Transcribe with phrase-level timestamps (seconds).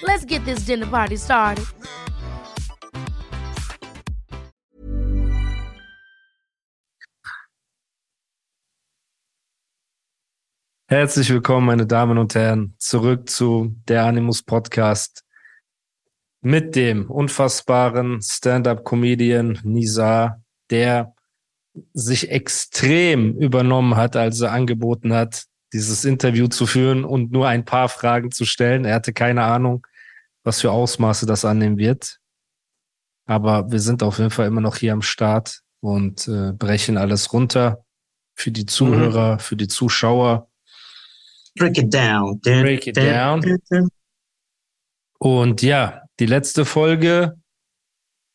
[0.00, 1.66] Let's get this dinner party started.
[10.88, 15.24] Herzlich willkommen, meine Damen und Herren, zurück zu der Animus Podcast
[16.42, 21.14] mit dem unfassbaren Stand-up-Comedian Nizar, der
[21.94, 27.64] sich extrem übernommen hat, als er angeboten hat, dieses Interview zu führen und nur ein
[27.64, 28.84] paar Fragen zu stellen.
[28.84, 29.86] Er hatte keine Ahnung,
[30.44, 32.18] was für Ausmaße das annehmen wird.
[33.26, 37.32] Aber wir sind auf jeden Fall immer noch hier am Start und äh, brechen alles
[37.32, 37.84] runter
[38.34, 39.38] für die Zuhörer, mhm.
[39.38, 40.50] für die Zuschauer.
[41.56, 42.40] Break it down.
[42.40, 43.58] Break it down.
[45.18, 47.36] Und ja, die letzte Folge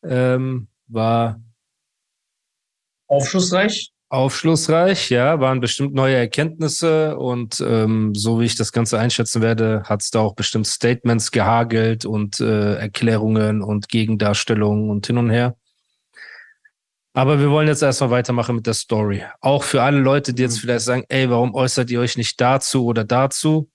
[0.02, 1.40] ähm, war
[3.08, 3.92] aufschlussreich.
[4.10, 9.82] Aufschlussreich, ja, waren bestimmt neue Erkenntnisse und ähm, so wie ich das Ganze einschätzen werde,
[9.84, 15.28] hat es da auch bestimmt Statements gehagelt und äh, Erklärungen und Gegendarstellungen und hin und
[15.28, 15.56] her.
[17.12, 19.24] Aber wir wollen jetzt erstmal weitermachen mit der Story.
[19.40, 20.60] Auch für alle Leute, die jetzt mhm.
[20.60, 23.68] vielleicht sagen, ey, warum äußert ihr euch nicht dazu oder dazu?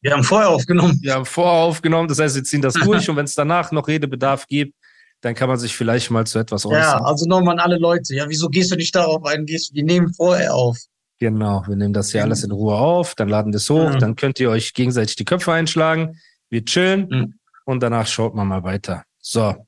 [0.00, 0.98] Wir haben vorher aufgenommen.
[1.02, 3.86] Wir haben vorher aufgenommen, das heißt, wir ziehen das durch und wenn es danach noch
[3.86, 4.74] Redebedarf gibt,
[5.20, 6.80] dann kann man sich vielleicht mal zu etwas äußern.
[6.80, 8.14] Ja, also nochmal an alle Leute.
[8.14, 9.46] Ja, wieso gehst du nicht darauf ein?
[9.46, 10.78] Gehst, wir nehmen vorher auf.
[11.20, 13.98] Genau, wir nehmen das hier alles in Ruhe auf, dann laden wir es hoch, mhm.
[13.98, 16.16] dann könnt ihr euch gegenseitig die Köpfe einschlagen,
[16.48, 17.34] wir chillen mhm.
[17.64, 19.02] und danach schaut man mal weiter.
[19.18, 19.66] So.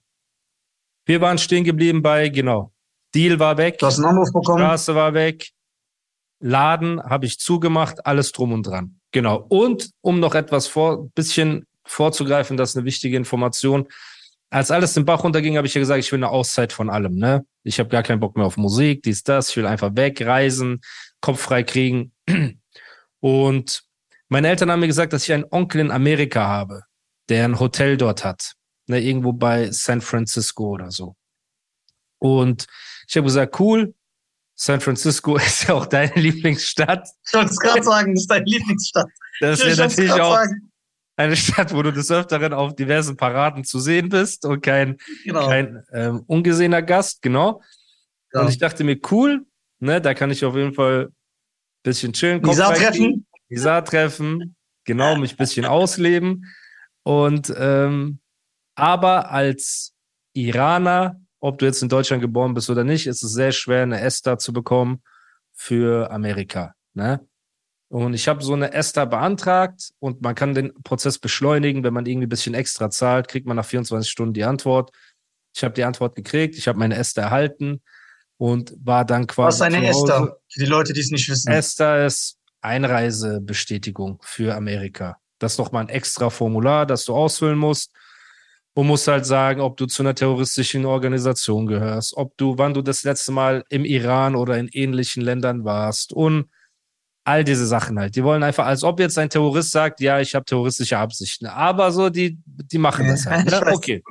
[1.07, 2.73] Wir waren stehen geblieben bei, genau,
[3.17, 4.61] Deal war weg, du hast einen Anruf bekommen.
[4.61, 5.51] Straße war weg,
[6.39, 9.01] Laden habe ich zugemacht, alles drum und dran.
[9.11, 9.45] Genau.
[9.49, 13.89] Und um noch etwas vor, bisschen vorzugreifen, das ist eine wichtige Information
[14.51, 17.15] als alles den Bach runterging, habe ich ja gesagt, ich will eine Auszeit von allem.
[17.15, 17.47] Ne?
[17.63, 19.51] Ich habe gar keinen Bock mehr auf Musik, dies, das.
[19.51, 20.81] Ich will einfach wegreisen,
[21.21, 22.13] Kopf frei kriegen.
[23.21, 23.83] Und
[24.29, 26.83] meine Eltern haben mir gesagt, dass ich einen Onkel in Amerika habe,
[27.29, 28.55] der ein Hotel dort hat.
[28.89, 31.15] Ne, irgendwo bei San Francisco oder so.
[32.19, 32.67] Und
[33.07, 33.95] ich habe gesagt, cool,
[34.57, 37.09] San Francisco ist ja auch deine Lieblingsstadt.
[37.27, 39.09] Ich wollte es gerade sagen, das ist deine Lieblingsstadt.
[39.41, 40.70] Das ist ja natürlich auch sagen
[41.21, 45.49] eine Stadt, wo du des Öfteren auf diversen Paraden zu sehen bist und kein, genau.
[45.49, 47.63] kein ähm, ungesehener Gast, genau.
[48.33, 48.41] Ja.
[48.43, 49.45] Und ich dachte mir, cool,
[49.79, 51.15] ne, da kann ich auf jeden Fall ein
[51.83, 52.41] bisschen chillen.
[52.43, 53.27] Nisa treffen.
[53.49, 56.47] Nisa treffen, genau, mich ein bisschen ausleben.
[57.03, 58.21] Und ähm,
[58.75, 59.95] aber als
[60.33, 64.01] Iraner, ob du jetzt in Deutschland geboren bist oder nicht, ist es sehr schwer, eine
[64.01, 65.03] ESTA zu bekommen
[65.53, 66.75] für Amerika.
[66.95, 67.27] Ne?
[67.91, 71.83] Und ich habe so eine ESTA beantragt und man kann den Prozess beschleunigen.
[71.83, 74.93] Wenn man irgendwie ein bisschen extra zahlt, kriegt man nach 24 Stunden die Antwort.
[75.57, 77.83] Ich habe die Antwort gekriegt, ich habe meine ESTA erhalten
[78.37, 79.49] und war dann quasi.
[79.49, 80.37] Was ist eine ESTA?
[80.53, 81.51] Für die Leute, die es nicht wissen.
[81.51, 85.17] ESTA ist Einreisebestätigung für Amerika.
[85.41, 87.91] Das ist nochmal ein extra Formular, das du ausfüllen musst.
[88.77, 92.83] Du musst halt sagen, ob du zu einer terroristischen Organisation gehörst, ob du, wann du
[92.83, 96.51] das letzte Mal im Iran oder in ähnlichen Ländern warst und
[97.25, 98.17] All diese Sachen halt.
[98.17, 101.47] Die wollen einfach, als ob jetzt ein Terrorist sagt, ja, ich habe terroristische Absichten.
[101.47, 103.47] Aber so, die, die machen das halt.
[103.47, 103.73] Ne?
[103.73, 104.03] Okay.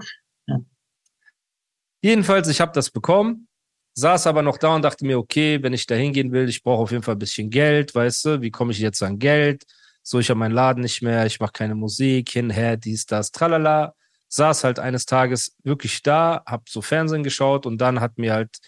[2.01, 3.47] Jedenfalls, ich habe das bekommen,
[3.95, 6.83] saß aber noch da und dachte mir, okay, wenn ich da hingehen will, ich brauche
[6.83, 9.63] auf jeden Fall ein bisschen Geld, weißt du, wie komme ich jetzt an Geld?
[10.01, 13.93] So, ich habe meinen Laden nicht mehr, ich mache keine Musik, hinher, dies, das, tralala.
[14.29, 18.59] Saß halt eines Tages wirklich da, hab so Fernsehen geschaut und dann hat mir halt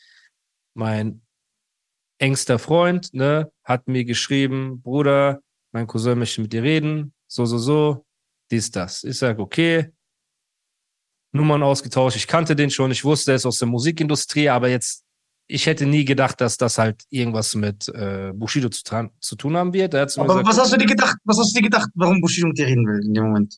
[0.74, 1.22] mein
[2.18, 7.58] engster Freund, ne, hat mir geschrieben, Bruder, mein Cousin möchte mit dir reden, so, so,
[7.58, 8.06] so,
[8.52, 9.04] dies, das.
[9.04, 9.92] Ich sage, okay.
[11.34, 12.18] Nummern ausgetauscht.
[12.18, 15.06] Ich kannte den schon, ich wusste, er ist aus der Musikindustrie, aber jetzt,
[15.48, 18.84] ich hätte nie gedacht, dass das halt irgendwas mit äh, Bushido zu,
[19.20, 19.96] zu tun haben wird.
[19.96, 22.58] aber gesagt, was hast du dir gedacht, was hast du dir gedacht, warum Bushido mit
[22.58, 23.58] dir reden will in dem Moment?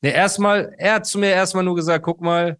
[0.00, 2.58] Ne, erstmal, er hat zu mir erstmal nur gesagt, guck mal,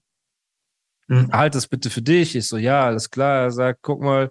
[1.09, 1.33] hm.
[1.33, 2.37] halt das bitte für dich.
[2.37, 3.45] Ich so, ja, alles klar.
[3.45, 4.31] Er sagt, guck mal,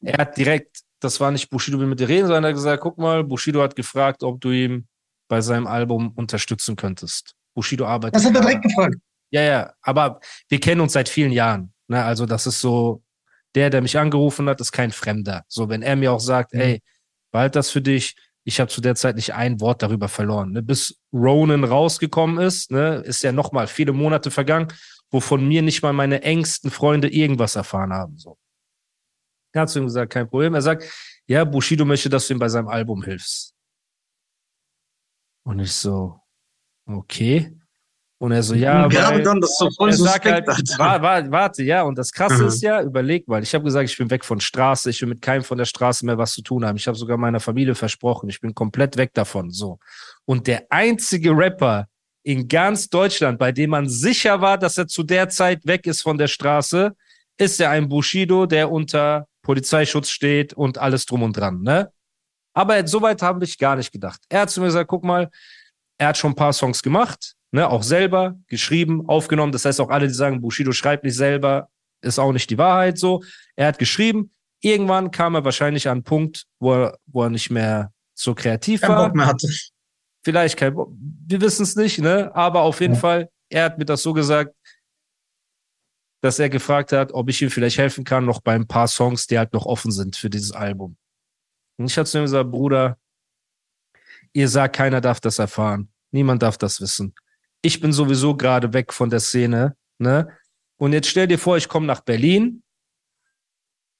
[0.00, 2.82] er hat direkt, das war nicht Bushido will mit dir reden, sondern er hat gesagt,
[2.82, 4.86] guck mal, Bushido hat gefragt, ob du ihm
[5.28, 7.34] bei seinem Album unterstützen könntest.
[7.54, 8.16] Bushido arbeitet.
[8.16, 8.96] Das hat er direkt gefragt.
[9.30, 11.72] Ja, ja, aber wir kennen uns seit vielen Jahren.
[11.88, 12.02] Ne?
[12.04, 13.02] Also das ist so,
[13.54, 15.44] der, der mich angerufen hat, ist kein Fremder.
[15.48, 16.60] So, wenn er mir auch sagt, mhm.
[16.60, 16.82] ey,
[17.32, 20.52] behalt das für dich, ich habe zu der Zeit nicht ein Wort darüber verloren.
[20.52, 20.62] Ne?
[20.62, 24.68] Bis Ronan rausgekommen ist, ne, ist ja noch mal viele Monate vergangen,
[25.10, 28.18] wovon mir nicht mal meine engsten Freunde irgendwas erfahren haben.
[28.18, 28.36] So.
[29.54, 30.54] Er hat zu ihm gesagt, kein Problem.
[30.54, 30.84] Er sagt,
[31.26, 33.54] ja, Bushido möchte, dass du ihm bei seinem Album hilfst.
[35.46, 36.18] Und ich so,
[36.86, 37.56] okay.
[38.18, 40.78] Und er so, ja, Gerade dann, das ist so voll er sagt suspekt, halt, Alter.
[40.78, 42.48] wa- wa- warte, ja, und das Krasse Mhm.
[42.48, 45.20] ist ja, überleg mal, ich habe gesagt, ich bin weg von Straße, ich will mit
[45.20, 46.76] keinem von der Straße mehr was zu tun haben.
[46.76, 49.78] Ich habe sogar meiner Familie versprochen, ich bin komplett weg davon, so.
[50.24, 51.86] Und der einzige Rapper
[52.22, 56.00] in ganz Deutschland, bei dem man sicher war, dass er zu der Zeit weg ist
[56.02, 56.96] von der Straße,
[57.36, 61.92] ist ja ein Bushido, der unter Polizeischutz steht und alles drum und dran, ne?
[62.56, 64.20] Aber soweit habe ich gar nicht gedacht.
[64.28, 65.28] Er hat zu mir gesagt, guck mal,
[65.98, 69.52] er hat schon ein paar Songs gemacht, ne, auch selber geschrieben, aufgenommen.
[69.52, 71.68] Das heißt auch alle, die sagen, Bushido schreibt nicht selber,
[72.00, 73.22] ist auch nicht die Wahrheit so.
[73.56, 74.30] Er hat geschrieben.
[74.60, 78.80] Irgendwann kam er wahrscheinlich an einen Punkt, wo er, wo er nicht mehr so kreativ
[78.80, 79.06] Kein war.
[79.08, 79.48] Bock mehr hatte.
[80.24, 80.92] Vielleicht kein Bock.
[81.26, 82.34] Wir wissen es nicht, ne?
[82.34, 83.00] Aber auf jeden Ja.
[83.00, 84.54] Fall, er hat mir das so gesagt,
[86.24, 89.26] dass er gefragt hat, ob ich ihm vielleicht helfen kann, noch bei ein paar Songs,
[89.26, 90.96] die halt noch offen sind für dieses Album.
[91.76, 92.96] Und ich hatte zu ihm gesagt, Bruder,
[94.32, 95.90] ihr sagt, keiner darf das erfahren.
[96.12, 97.14] Niemand darf das wissen.
[97.60, 100.28] Ich bin sowieso gerade weg von der Szene, ne?
[100.78, 102.62] Und jetzt stell dir vor, ich komme nach Berlin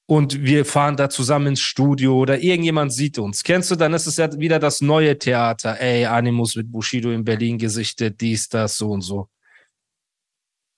[0.07, 3.43] und wir fahren da zusammen ins Studio oder irgendjemand sieht uns.
[3.43, 5.79] Kennst du, dann ist es ja wieder das neue Theater.
[5.79, 9.29] Ey, Animus mit Bushido in Berlin gesichtet, dies, das, so und so.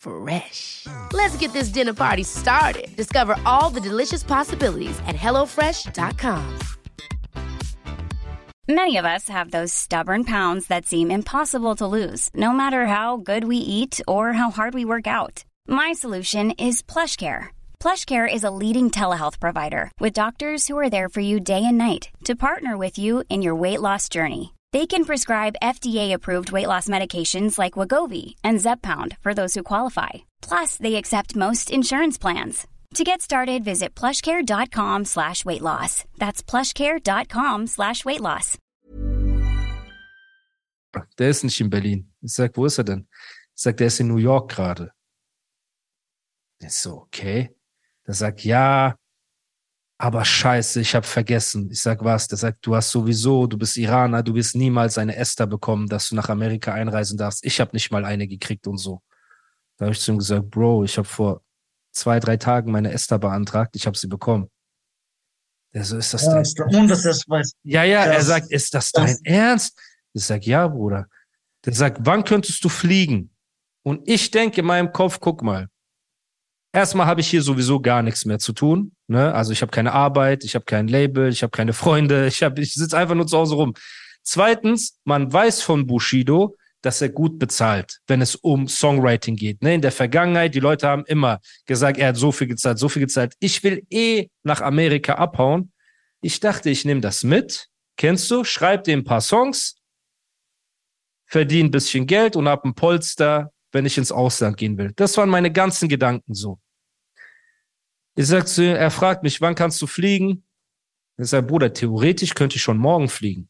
[0.00, 0.86] Fresh.
[1.12, 2.88] Let's get this dinner party started.
[2.96, 6.58] Discover all the delicious possibilities at hellofresh.com.
[8.68, 13.16] Many of us have those stubborn pounds that seem impossible to lose, no matter how
[13.16, 15.44] good we eat or how hard we work out.
[15.66, 17.48] My solution is PlushCare.
[17.80, 21.78] PlushCare is a leading telehealth provider with doctors who are there for you day and
[21.78, 24.52] night to partner with you in your weight loss journey.
[24.72, 30.10] They can prescribe FDA-approved weight loss medications like Wagovi and Zepbound for those who qualify.
[30.42, 32.68] Plus, they accept most insurance plans.
[32.94, 36.04] To get started, visit plushcare.com slash weight loss.
[36.18, 38.58] That's plushcare.com slash weight loss.
[41.18, 42.12] Der ist nicht in Berlin.
[42.20, 43.06] Ich sag, wo ist er denn?
[43.56, 44.92] Ich sag, der ist in New York gerade.
[46.60, 47.54] Ich so, okay.
[48.06, 48.96] Der sagt, ja,
[50.02, 51.70] aber scheiße, ich habe vergessen.
[51.70, 52.26] Ich sag, was?
[52.26, 56.08] Der sagt, du hast sowieso, du bist Iraner, du wirst niemals eine Esther bekommen, dass
[56.08, 57.44] du nach Amerika einreisen darfst.
[57.44, 59.02] Ich habe nicht mal eine gekriegt und so.
[59.76, 61.42] Da habe ich zu ihm gesagt, Bro, ich habe vor
[61.92, 64.48] zwei, drei Tagen meine Esther beantragt, ich habe sie bekommen.
[65.74, 67.52] Der so, ist das Ja, dein ist und dass er es weiß.
[67.64, 69.78] ja, ja, er Das- sagt, ist das dein das- Ernst?
[70.14, 71.06] Ich sag, ja, Bruder.
[71.66, 73.30] Der sagt, wann könntest du fliegen?
[73.82, 75.68] Und ich denke in meinem Kopf, guck mal.
[76.72, 78.92] Erstmal habe ich hier sowieso gar nichts mehr zu tun.
[79.08, 79.34] Ne?
[79.34, 82.58] Also ich habe keine Arbeit, ich habe kein Label, ich habe keine Freunde, ich, hab,
[82.58, 83.74] ich sitze einfach nur zu Hause rum.
[84.22, 89.62] Zweitens, man weiß von Bushido, dass er gut bezahlt, wenn es um Songwriting geht.
[89.62, 89.74] Ne?
[89.74, 93.00] In der Vergangenheit, die Leute haben immer gesagt, er hat so viel gezahlt, so viel
[93.00, 93.34] gezahlt.
[93.38, 95.72] Ich will eh nach Amerika abhauen.
[96.22, 97.68] Ich dachte, ich nehme das mit.
[97.96, 98.44] Kennst du?
[98.44, 99.76] Schreib dir ein paar Songs,
[101.26, 104.92] verdiene ein bisschen Geld und hab ein Polster, wenn ich ins Ausland gehen will.
[104.96, 106.58] Das waren meine ganzen Gedanken so.
[108.16, 110.44] Ich sag zu ihm, er fragt mich, wann kannst du fliegen?
[111.16, 113.48] Ich sag, Bruder, theoretisch könnte ich schon morgen fliegen.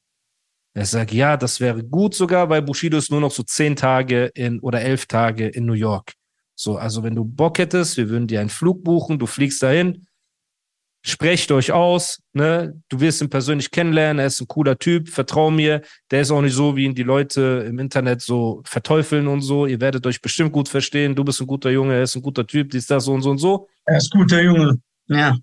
[0.75, 4.27] Er sagt, ja, das wäre gut sogar, weil Bushido ist nur noch so zehn Tage
[4.35, 6.13] in oder elf Tage in New York.
[6.55, 10.07] So, also wenn du Bock hättest, wir würden dir einen Flug buchen, du fliegst dahin,
[11.03, 12.81] sprecht euch aus, ne?
[12.89, 16.43] Du wirst ihn persönlich kennenlernen, er ist ein cooler Typ, vertrau mir, der ist auch
[16.43, 19.67] nicht so, wie ihn die Leute im Internet so verteufeln und so.
[19.67, 22.47] Ihr werdet euch bestimmt gut verstehen, du bist ein guter Junge, er ist ein guter
[22.47, 23.69] Typ, dies, das, so und so und so.
[23.87, 24.81] Er ist guter Junge.
[25.07, 25.37] Ja.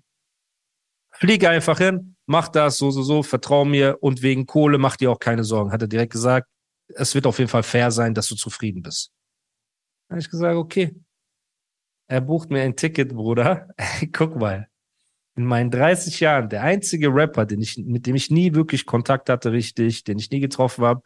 [1.12, 5.10] Fliege einfach hin, mach das, so, so, so, vertrau mir und wegen Kohle mach dir
[5.10, 6.48] auch keine Sorgen, hat er direkt gesagt.
[6.94, 9.10] Es wird auf jeden Fall fair sein, dass du zufrieden bist.
[10.08, 10.94] Da habe ich gesagt, okay.
[12.06, 13.68] Er bucht mir ein Ticket, Bruder.
[14.12, 14.68] Guck mal.
[15.38, 19.30] In meinen 30 Jahren, der einzige Rapper, den ich, mit dem ich nie wirklich Kontakt
[19.30, 21.02] hatte, richtig, den ich nie getroffen habe,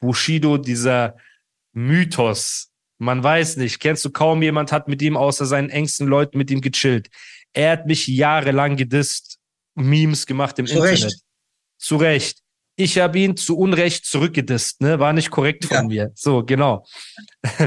[0.00, 1.18] Bushido, dieser
[1.74, 2.70] Mythos.
[2.96, 6.50] Man weiß nicht, kennst du kaum jemand, hat mit ihm außer seinen engsten Leuten mit
[6.50, 7.10] ihm gechillt.
[7.52, 9.36] Er hat mich jahrelang gedisst,
[9.74, 11.02] Memes gemacht im Zu Recht.
[11.04, 11.20] Internet.
[11.76, 12.38] Zu Recht.
[12.76, 14.98] Ich habe ihn zu Unrecht zurückgedisst, ne?
[14.98, 15.82] War nicht korrekt von Ja.
[15.82, 16.12] mir.
[16.14, 16.86] So, genau.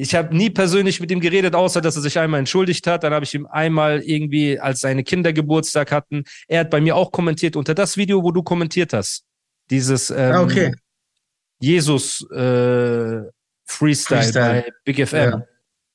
[0.00, 3.04] Ich habe nie persönlich mit ihm geredet, außer dass er sich einmal entschuldigt hat.
[3.04, 6.96] Dann habe ich ihm einmal irgendwie, als seine Kinder Geburtstag hatten, er hat bei mir
[6.96, 9.24] auch kommentiert unter das Video, wo du kommentiert hast.
[9.68, 10.74] Dieses ähm, Ah, okay.
[11.60, 13.20] Jesus äh,
[13.66, 14.64] Freestyle, Freestyle.
[14.64, 15.30] bei Big FM.
[15.30, 15.44] Ja.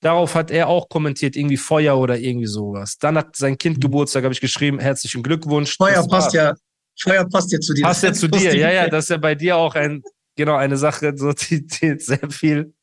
[0.01, 3.00] Darauf hat er auch kommentiert, irgendwie Feuer oder irgendwie sowas.
[3.00, 5.79] Dann hat sein Kind Geburtstag, habe ich geschrieben, herzlichen Glückwunsch.
[5.79, 5.85] Mhm.
[5.85, 6.53] Feuer passt ja.
[7.01, 7.81] Feuer passt ja zu dir.
[7.81, 10.03] Passt ja zu dir, ja, ja, das ist ja bei dir auch ein,
[10.35, 12.74] genau, eine Sache, so, die, die sehr viel.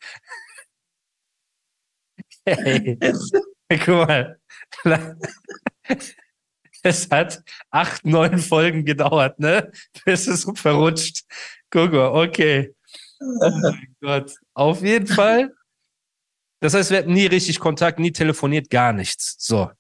[2.44, 2.98] Hey,
[3.84, 4.38] guck mal.
[6.82, 9.70] Es hat acht, neun Folgen gedauert, ne?
[10.04, 11.24] Bis es verrutscht.
[11.70, 12.74] Guck mal, okay.
[13.20, 14.34] Oh mein Gott.
[14.54, 15.52] Auf jeden Fall.
[16.60, 19.36] Das heißt, wir hatten nie richtig Kontakt, nie telefoniert, gar nichts.
[19.38, 19.70] So.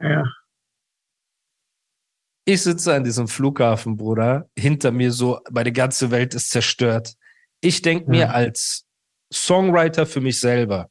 [0.00, 0.22] Ja.
[2.44, 4.48] Ich sitze an diesem Flughafen, Bruder.
[4.58, 7.14] Hinter mir so, meine ganze Welt ist zerstört.
[7.60, 8.30] Ich denke mir Ja.
[8.30, 8.86] als
[9.32, 10.90] Songwriter für mich selber,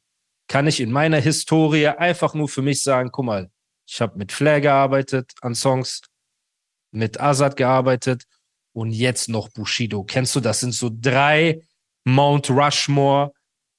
[0.52, 3.50] kann ich in meiner Historie einfach nur für mich sagen, guck mal,
[3.88, 6.02] ich habe mit Flair gearbeitet an Songs,
[6.92, 8.26] mit Azad gearbeitet
[8.74, 10.04] und jetzt noch Bushido.
[10.04, 11.62] Kennst du, das sind so drei
[12.04, 13.32] Mount Rushmore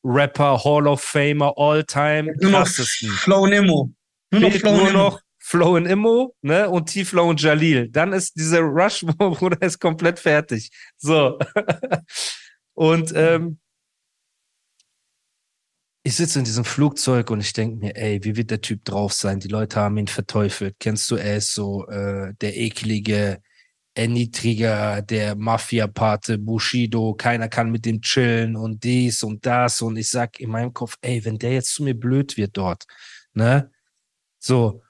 [0.03, 3.91] Rapper, Hall of Famer, All-Time, Nur noch Flow und Immo.
[4.31, 6.71] Nur noch Flow nur noch Flow und Immo, ne?
[6.71, 7.91] Und T-Flow und Jalil.
[7.91, 10.71] Dann ist dieser Rushmore, Bruder, ist komplett fertig.
[10.97, 11.39] So.
[12.73, 13.59] und ähm,
[16.13, 19.15] ich sitze in diesem Flugzeug und ich denke mir, ey, wie wird der Typ drauf
[19.15, 19.41] sein?
[19.41, 20.77] Die Leute haben ihn verteufelt.
[20.79, 23.41] Kennst du, ist so äh, der eklige,
[23.95, 29.81] Erniedriger, der Mafia-Pate, Bushido, keiner kann mit dem chillen und dies und das.
[29.81, 32.85] Und ich sag in meinem Kopf, ey, wenn der jetzt zu mir blöd wird dort,
[33.33, 33.71] ne?
[34.39, 34.83] So,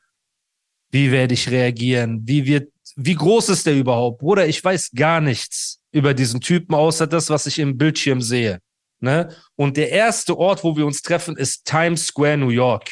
[0.90, 2.22] wie werde ich reagieren?
[2.24, 4.18] Wie wird, wie groß ist der überhaupt?
[4.18, 8.58] Bruder, ich weiß gar nichts über diesen Typen, außer das, was ich im Bildschirm sehe.
[9.02, 9.35] Ne?
[9.56, 12.88] Und der erste Ort, wo wir uns treffen, ist Times Square, New York.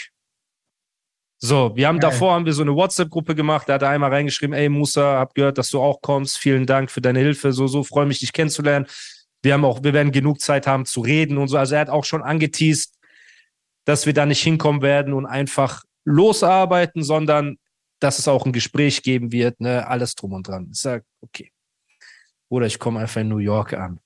[1.38, 2.10] So, wir haben Geil.
[2.10, 5.34] davor haben wir so eine WhatsApp-Gruppe gemacht, da hat er einmal reingeschrieben, ey Musa, hab
[5.34, 8.32] gehört, dass du auch kommst, vielen Dank für deine Hilfe, so, so, freue mich, dich
[8.32, 8.86] kennenzulernen.
[9.40, 11.56] Wir haben auch, wir werden genug Zeit haben zu reden und so.
[11.56, 12.98] Also er hat auch schon angeteased,
[13.84, 17.56] dass wir da nicht hinkommen werden und einfach losarbeiten, sondern
[18.00, 20.68] dass es auch ein Gespräch geben wird, ne, alles drum und dran.
[20.72, 21.52] Ich sag, okay.
[22.48, 24.00] Oder ich komme einfach in New York an.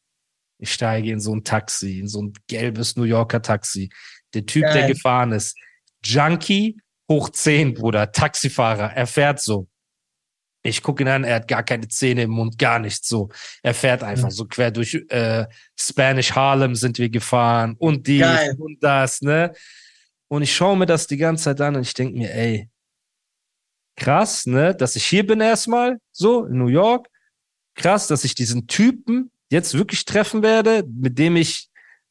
[0.58, 3.90] Ich steige in so ein Taxi, in so ein gelbes New Yorker Taxi.
[4.34, 4.92] Der Typ, der Geil.
[4.94, 5.56] gefahren ist,
[6.04, 6.78] Junkie
[7.10, 9.68] hoch 10, Bruder, Taxifahrer, er fährt so.
[10.66, 13.28] Ich gucke ihn an, er hat gar keine Zähne im Mund, gar nichts so.
[13.62, 14.32] Er fährt einfach Mhm.
[14.32, 15.44] so quer durch äh,
[15.78, 18.56] Spanish Harlem sind wir gefahren und Geil.
[18.58, 19.52] und das, ne?
[20.28, 22.70] Und ich schaue mir das die ganze Zeit an und ich denke mir, ey,
[23.96, 27.08] krass, ne, dass ich hier bin erstmal, so in New York.
[27.76, 31.68] Krass, dass ich diesen Typen jetzt wirklich treffen werde, mit dem ich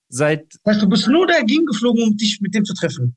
[0.10, 3.16] seit, Das heißt, du bist nur dagegen geflogen, um dich mit dem zu treffen.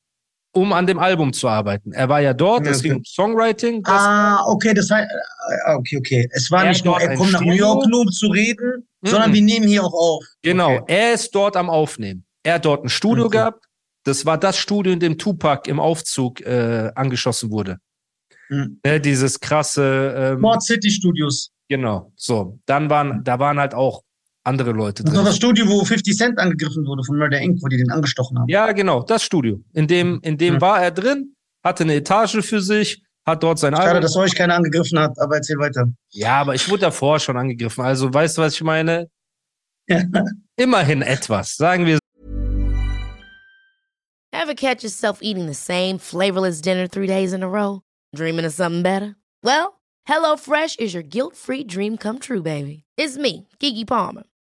[0.53, 1.93] um an dem Album zu arbeiten.
[1.93, 2.89] Er war ja dort, Ja, es okay.
[2.89, 3.83] ging um Songwriting.
[3.85, 6.29] Ah, okay, das heißt, äh, okay, okay.
[6.33, 7.53] Es war Er nicht nur, er kommt nach New.
[7.53, 9.07] York nur um zu reden, Mhm.
[9.07, 10.25] sondern wir nehmen hier auch auf.
[10.41, 10.85] Genau, Okay.
[10.95, 12.25] er ist dort am Aufnehmen.
[12.43, 13.37] Er hat dort ein Studio Okay.
[13.37, 13.67] gehabt.
[14.05, 17.77] Das war das Studio, in dem Tupac im Aufzug äh, angeschossen wurde.
[18.49, 18.81] Mhm.
[18.83, 21.51] Ne, dieses krasse, ähm, Smart City Studios.
[21.69, 22.13] genau.
[22.17, 24.05] So, dann waren, da waren halt auch
[24.47, 25.27] andere Leute Das war drin.
[25.27, 28.49] das Studio, wo 50 Cent angegriffen wurde von Murder Inc., wo die den angestochen haben.
[28.49, 29.61] Ja, genau, das Studio.
[29.75, 30.61] In dem, in dem Mhm.
[30.61, 31.35] war er drin,
[31.65, 34.03] hatte eine Etage für sich, hat dort sein Schade, Album.
[34.03, 35.89] dass euch keiner angegriffen hat, aber erzähl weiter.
[36.11, 37.85] Ja, aber ich wurde davor schon angegriffen.
[37.85, 39.09] Also, weißt du, was ich meine?
[39.89, 40.03] Ja.
[40.57, 41.57] Immerhin etwas.
[41.57, 41.99] Sagen wir
[44.33, 47.81] Ever catch yourself eating the same flavorless dinner three days in a row?
[48.15, 49.17] Dreaming of something better?
[49.43, 52.85] Well, HelloFresh is your guilt-free dream come true, baby.
[52.97, 54.25] It's me, Kiki Palmer.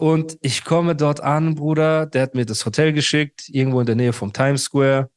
[0.00, 2.06] Und ich komme dort an, Bruder.
[2.06, 5.10] Der hat mir das Hotel geschickt, irgendwo in der Nähe vom Times Square.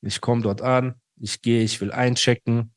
[0.00, 2.72] Ich komme dort an, ich gehe, ich will einchecken.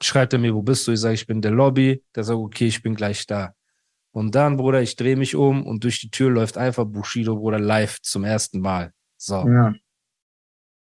[0.00, 0.92] Schreibt er mir, wo bist du?
[0.92, 2.04] Ich sage, ich bin in der Lobby.
[2.14, 3.52] Der sagt, okay, ich bin gleich da.
[4.12, 7.58] Und dann, Bruder, ich drehe mich um und durch die Tür läuft einfach Bushido, Bruder,
[7.58, 8.92] live zum ersten Mal.
[9.16, 9.44] So.
[9.48, 9.74] Ja.